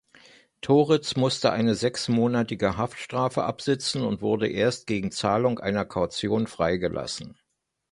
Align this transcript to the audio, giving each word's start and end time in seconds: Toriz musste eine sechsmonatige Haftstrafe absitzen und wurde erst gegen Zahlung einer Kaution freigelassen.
Toriz 0.61 1.15
musste 1.15 1.51
eine 1.51 1.75
sechsmonatige 1.75 2.75
Haftstrafe 2.75 3.43
absitzen 3.43 4.01
und 4.01 4.23
wurde 4.23 4.47
erst 4.49 4.87
gegen 4.87 5.11
Zahlung 5.11 5.59
einer 5.59 5.85
Kaution 5.85 6.47
freigelassen. 6.47 7.37